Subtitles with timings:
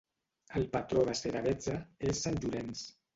[0.59, 1.75] El patró de Seravezza
[2.13, 2.83] és Sant Llorenç.